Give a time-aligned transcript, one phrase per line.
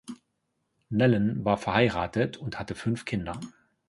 [0.89, 3.39] Nellen war verheiratet und hatte fünf Kinder.